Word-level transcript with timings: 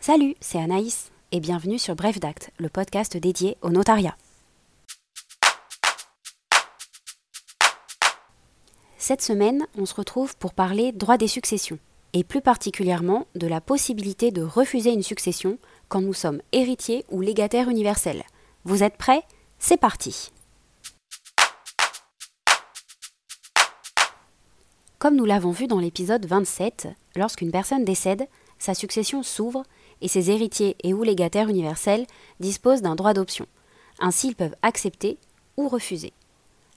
Salut, 0.00 0.36
c'est 0.40 0.60
Anaïs 0.60 1.10
et 1.32 1.40
bienvenue 1.40 1.78
sur 1.78 1.96
Bref 1.96 2.20
d'Acte, 2.20 2.50
le 2.58 2.68
podcast 2.68 3.16
dédié 3.16 3.58
au 3.62 3.70
notariat. 3.70 4.16
Cette 8.96 9.22
semaine, 9.22 9.66
on 9.76 9.86
se 9.86 9.94
retrouve 9.94 10.36
pour 10.36 10.54
parler 10.54 10.92
droit 10.92 11.18
des 11.18 11.26
successions, 11.26 11.80
et 12.12 12.22
plus 12.22 12.40
particulièrement 12.40 13.26
de 13.34 13.48
la 13.48 13.60
possibilité 13.60 14.30
de 14.30 14.40
refuser 14.40 14.92
une 14.92 15.02
succession 15.02 15.58
quand 15.88 16.00
nous 16.00 16.14
sommes 16.14 16.40
héritiers 16.52 17.04
ou 17.10 17.20
légataires 17.20 17.68
universels. 17.68 18.22
Vous 18.64 18.84
êtes 18.84 18.96
prêts? 18.96 19.24
C'est 19.58 19.76
parti 19.76 20.30
Comme 25.00 25.16
nous 25.16 25.26
l'avons 25.26 25.50
vu 25.50 25.66
dans 25.66 25.80
l'épisode 25.80 26.24
27, 26.24 26.88
lorsqu'une 27.16 27.50
personne 27.50 27.84
décède, 27.84 28.28
sa 28.58 28.74
succession 28.74 29.22
s'ouvre 29.22 29.62
et 30.00 30.08
ses 30.08 30.30
héritiers 30.30 30.76
et 30.82 30.94
ou 30.94 31.02
légataires 31.02 31.48
universels 31.48 32.06
disposent 32.40 32.82
d'un 32.82 32.94
droit 32.94 33.14
d'option. 33.14 33.46
Ainsi, 33.98 34.28
ils 34.28 34.36
peuvent 34.36 34.56
accepter 34.62 35.18
ou 35.56 35.68
refuser. 35.68 36.12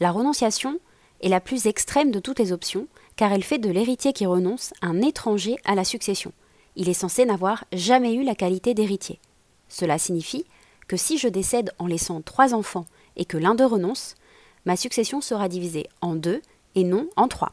La 0.00 0.10
renonciation 0.10 0.78
est 1.22 1.28
la 1.28 1.40
plus 1.40 1.66
extrême 1.66 2.10
de 2.10 2.20
toutes 2.20 2.38
les 2.38 2.52
options, 2.52 2.86
car 3.16 3.32
elle 3.32 3.42
fait 3.42 3.58
de 3.58 3.70
l'héritier 3.70 4.12
qui 4.12 4.26
renonce 4.26 4.74
un 4.82 5.00
étranger 5.00 5.56
à 5.64 5.74
la 5.74 5.84
succession. 5.84 6.32
Il 6.76 6.88
est 6.88 6.94
censé 6.94 7.24
n'avoir 7.24 7.64
jamais 7.72 8.14
eu 8.14 8.22
la 8.22 8.34
qualité 8.34 8.74
d'héritier. 8.74 9.18
Cela 9.68 9.98
signifie 9.98 10.44
que 10.86 10.96
si 10.96 11.18
je 11.18 11.28
décède 11.28 11.72
en 11.78 11.86
laissant 11.86 12.20
trois 12.20 12.54
enfants 12.54 12.86
et 13.16 13.24
que 13.24 13.38
l'un 13.38 13.54
d'eux 13.54 13.66
renonce, 13.66 14.14
ma 14.66 14.76
succession 14.76 15.20
sera 15.20 15.48
divisée 15.48 15.88
en 16.02 16.14
deux 16.14 16.42
et 16.74 16.84
non 16.84 17.08
en 17.16 17.28
trois. 17.28 17.52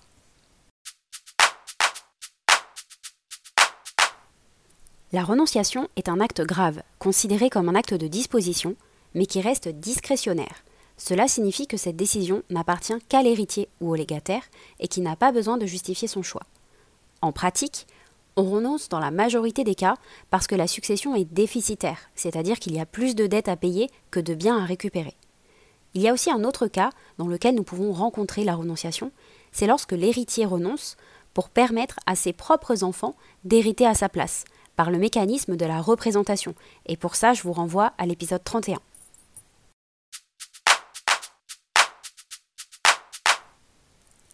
La 5.14 5.24
renonciation 5.24 5.90
est 5.96 6.10
un 6.10 6.20
acte 6.20 6.42
grave, 6.42 6.82
considéré 6.98 7.52
comme 7.52 7.70
un 7.70 7.76
acte 7.76 7.94
de 7.94 8.08
disposition, 8.08 8.76
mais 9.14 9.28
qui 9.28 9.42
reste 9.42 9.68
discrétionnaire. 9.68 10.64
Cela 10.98 11.28
signifie 11.28 11.68
que 11.68 11.78
cette 11.78 11.96
décision 11.96 12.42
n'appartient 12.50 12.98
qu'à 13.10 13.22
l'héritier 13.22 13.70
ou 13.80 13.92
au 13.92 13.96
légataire 13.96 14.42
et 14.80 14.88
qui 14.88 15.02
n'a 15.02 15.16
pas 15.16 15.32
besoin 15.32 15.58
de 15.58 15.68
justifier 15.68 16.08
son 16.08 16.24
choix. 16.24 16.42
En 17.22 17.32
pratique, 17.32 17.86
on 18.38 18.50
renonce 18.50 18.90
dans 18.90 19.00
la 19.00 19.12
majorité 19.12 19.64
des 19.64 19.76
cas 19.76 19.98
parce 20.32 20.48
que 20.48 20.56
la 20.56 20.66
succession 20.66 21.14
est 21.14 21.32
déficitaire, 21.32 22.10
c'est-à-dire 22.16 22.58
qu'il 22.58 22.74
y 22.74 22.80
a 22.80 22.88
plus 22.88 23.14
de 23.14 23.28
dettes 23.28 23.50
à 23.50 23.56
payer 23.56 23.92
que 24.10 24.20
de 24.20 24.34
biens 24.34 24.58
à 24.58 24.66
récupérer. 24.66 25.14
Il 25.94 26.02
y 26.02 26.10
a 26.10 26.14
aussi 26.14 26.32
un 26.32 26.44
autre 26.44 26.66
cas 26.66 26.90
dans 27.20 27.28
lequel 27.28 27.54
nous 27.54 27.62
pouvons 27.62 27.92
rencontrer 27.92 28.44
la 28.44 28.56
renonciation, 28.56 29.12
c'est 29.52 29.68
lorsque 29.68 29.92
l'héritier 29.92 30.46
renonce 30.46 30.98
pour 31.36 31.50
permettre 31.50 32.00
à 32.08 32.16
ses 32.16 32.34
propres 32.34 32.84
enfants 32.84 33.16
d'hériter 33.44 33.86
à 33.86 33.94
sa 33.94 34.10
place, 34.10 34.46
par 34.76 34.92
le 34.92 34.98
mécanisme 34.98 35.56
de 35.56 35.66
la 35.66 35.82
représentation. 35.82 36.56
Et 36.86 36.98
pour 36.98 37.16
ça, 37.16 37.34
je 37.34 37.44
vous 37.44 37.54
renvoie 37.54 37.94
à 37.98 38.06
l'épisode 38.06 38.44
31. 38.44 38.80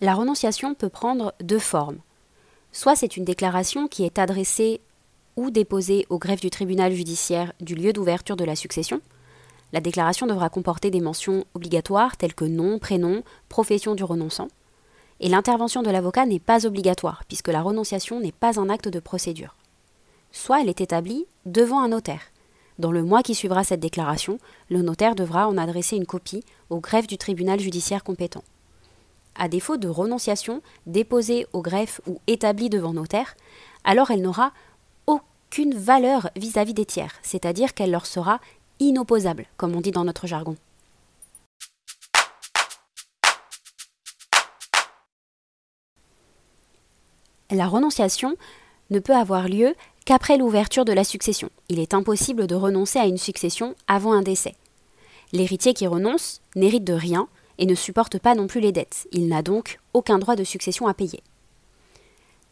La 0.01 0.15
renonciation 0.15 0.75
peut 0.75 0.89
prendre 0.89 1.33
deux 1.41 1.59
formes. 1.59 1.97
Soit 2.71 2.95
c'est 2.95 3.17
une 3.17 3.25
déclaration 3.25 3.87
qui 3.87 4.05
est 4.05 4.17
adressée 4.17 4.79
ou 5.35 5.51
déposée 5.51 6.05
au 6.09 6.17
greffe 6.17 6.39
du 6.39 6.49
tribunal 6.49 6.93
judiciaire 6.93 7.51
du 7.59 7.75
lieu 7.75 7.91
d'ouverture 7.91 8.37
de 8.37 8.45
la 8.45 8.55
succession. 8.55 9.01
La 9.73 9.81
déclaration 9.81 10.25
devra 10.25 10.49
comporter 10.49 10.89
des 10.89 11.01
mentions 11.01 11.43
obligatoires 11.53 12.15
telles 12.15 12.33
que 12.33 12.45
nom, 12.45 12.79
prénom, 12.79 13.23
profession 13.49 13.93
du 13.93 14.03
renonçant. 14.03 14.47
Et 15.19 15.27
l'intervention 15.27 15.83
de 15.83 15.91
l'avocat 15.91 16.25
n'est 16.25 16.39
pas 16.39 16.65
obligatoire, 16.65 17.23
puisque 17.27 17.49
la 17.49 17.61
renonciation 17.61 18.21
n'est 18.21 18.31
pas 18.31 18.59
un 18.59 18.69
acte 18.69 18.87
de 18.87 18.99
procédure 18.99 19.55
soit 20.31 20.61
elle 20.61 20.69
est 20.69 20.81
établie 20.81 21.25
devant 21.45 21.79
un 21.81 21.89
notaire. 21.89 22.21
Dans 22.77 22.91
le 22.91 23.03
mois 23.03 23.23
qui 23.23 23.35
suivra 23.35 23.63
cette 23.63 23.81
déclaration, 23.81 24.39
le 24.69 24.81
notaire 24.81 25.15
devra 25.15 25.47
en 25.47 25.57
adresser 25.57 25.97
une 25.97 26.05
copie 26.05 26.43
au 26.69 26.79
greffe 26.79 27.07
du 27.07 27.17
tribunal 27.17 27.59
judiciaire 27.59 28.03
compétent. 28.03 28.43
À 29.35 29.49
défaut 29.49 29.77
de 29.77 29.87
renonciation 29.87 30.61
déposée 30.85 31.45
au 31.53 31.61
greffe 31.61 31.99
ou 32.07 32.19
établie 32.27 32.69
devant 32.69 32.93
notaire, 32.93 33.35
alors 33.83 34.11
elle 34.11 34.21
n'aura 34.21 34.51
aucune 35.07 35.73
valeur 35.75 36.29
vis-à-vis 36.35 36.73
des 36.73 36.85
tiers, 36.85 37.15
c'est-à-dire 37.21 37.73
qu'elle 37.73 37.91
leur 37.91 38.05
sera 38.05 38.39
inopposable, 38.79 39.45
comme 39.57 39.75
on 39.75 39.81
dit 39.81 39.91
dans 39.91 40.05
notre 40.05 40.27
jargon. 40.27 40.55
La 47.51 47.67
renonciation 47.67 48.35
ne 48.89 48.99
peut 48.99 49.15
avoir 49.15 49.47
lieu 49.47 49.75
qu'après 50.05 50.37
l'ouverture 50.37 50.85
de 50.85 50.93
la 50.93 51.03
succession. 51.03 51.49
Il 51.69 51.79
est 51.79 51.93
impossible 51.93 52.47
de 52.47 52.55
renoncer 52.55 52.99
à 52.99 53.05
une 53.05 53.17
succession 53.17 53.75
avant 53.87 54.13
un 54.13 54.21
décès. 54.21 54.55
L'héritier 55.31 55.73
qui 55.73 55.87
renonce 55.87 56.41
n'hérite 56.55 56.83
de 56.83 56.93
rien 56.93 57.27
et 57.57 57.65
ne 57.65 57.75
supporte 57.75 58.17
pas 58.17 58.35
non 58.35 58.47
plus 58.47 58.61
les 58.61 58.71
dettes. 58.71 59.07
Il 59.11 59.27
n'a 59.27 59.41
donc 59.41 59.79
aucun 59.93 60.17
droit 60.17 60.35
de 60.35 60.43
succession 60.43 60.87
à 60.87 60.93
payer. 60.93 61.21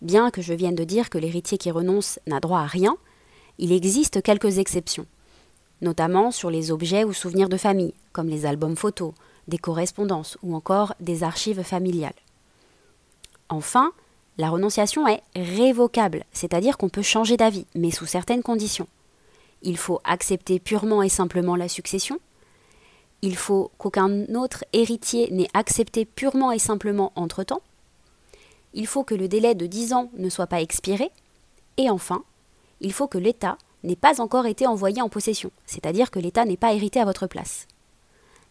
Bien 0.02 0.30
que 0.30 0.42
je 0.42 0.54
vienne 0.54 0.76
de 0.76 0.84
dire 0.84 1.10
que 1.10 1.18
l'héritier 1.18 1.58
qui 1.58 1.72
renonce 1.72 2.20
n'a 2.28 2.40
droit 2.40 2.60
à 2.60 2.68
rien, 2.68 2.98
il 3.58 3.72
existe 3.72 4.22
quelques 4.22 4.60
exceptions, 4.60 5.08
notamment 5.82 6.32
sur 6.32 6.52
les 6.52 6.72
objets 6.72 7.04
ou 7.04 7.14
souvenirs 7.14 7.50
de 7.50 7.58
famille, 7.58 7.96
comme 8.12 8.28
les 8.28 8.46
albums 8.46 8.76
photos, 8.76 9.14
des 9.48 9.58
correspondances 9.58 10.38
ou 10.44 10.56
encore 10.56 10.94
des 11.00 11.24
archives 11.24 11.64
familiales. 11.64 12.14
Enfin, 13.50 13.92
la 14.38 14.50
renonciation 14.50 15.08
est 15.08 15.22
révocable, 15.36 16.24
c'est-à-dire 16.32 16.78
qu'on 16.78 16.90
peut 16.90 17.02
changer 17.02 17.38
d'avis, 17.38 17.66
mais 17.76 17.92
sous 17.92 18.06
certaines 18.06 18.44
conditions. 18.44 18.88
Il 19.64 19.78
faut 19.78 20.00
accepter 20.04 20.60
purement 20.60 21.02
et 21.02 21.10
simplement 21.10 21.56
la 21.56 21.68
succession. 21.68 22.20
Il 23.24 23.36
faut 23.36 23.72
qu'aucun 23.80 24.26
autre 24.36 24.64
héritier 24.74 25.30
n'ait 25.32 25.50
accepté 25.56 26.06
purement 26.06 26.52
et 26.52 26.60
simplement 26.60 27.12
entre-temps. 27.16 27.62
Il 28.74 28.86
faut 28.86 29.04
que 29.04 29.16
le 29.16 29.28
délai 29.28 29.56
de 29.56 29.66
10 29.66 29.94
ans 29.94 30.12
ne 30.18 30.30
soit 30.30 30.46
pas 30.46 30.62
expiré. 30.62 31.10
Et 31.78 31.90
enfin, 31.90 32.24
il 32.80 32.94
faut 32.94 33.08
que 33.08 33.18
l'État 33.18 33.58
n'ait 33.84 33.96
pas 33.96 34.22
encore 34.22 34.46
été 34.46 34.68
envoyé 34.68 35.02
en 35.02 35.10
possession, 35.10 35.52
c'est-à-dire 35.66 36.12
que 36.12 36.20
l'État 36.20 36.46
n'ait 36.46 36.58
pas 36.58 36.74
hérité 36.74 37.00
à 37.00 37.06
votre 37.06 37.26
place. 37.26 37.68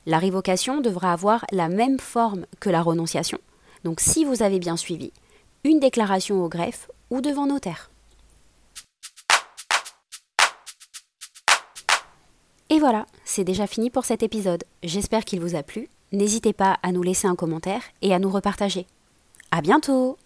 La 0.04 0.18
révocation 0.18 0.80
devra 0.80 1.12
avoir 1.12 1.44
la 1.52 1.68
même 1.68 2.00
forme 2.00 2.46
que 2.58 2.70
la 2.70 2.82
renonciation. 2.82 3.38
Donc 3.84 4.00
si 4.00 4.24
vous 4.24 4.42
avez 4.42 4.58
bien 4.58 4.76
suivi, 4.76 5.12
une 5.66 5.80
déclaration 5.80 6.44
au 6.44 6.48
greffe 6.48 6.88
ou 7.10 7.20
devant 7.20 7.46
notaire. 7.46 7.90
Et 12.70 12.78
voilà, 12.78 13.06
c'est 13.24 13.44
déjà 13.44 13.66
fini 13.66 13.90
pour 13.90 14.04
cet 14.04 14.22
épisode. 14.22 14.64
J'espère 14.82 15.24
qu'il 15.24 15.40
vous 15.40 15.56
a 15.56 15.62
plu. 15.62 15.88
N'hésitez 16.12 16.52
pas 16.52 16.78
à 16.82 16.92
nous 16.92 17.02
laisser 17.02 17.26
un 17.26 17.36
commentaire 17.36 17.82
et 18.00 18.14
à 18.14 18.18
nous 18.18 18.30
repartager. 18.30 18.86
À 19.50 19.60
bientôt! 19.60 20.16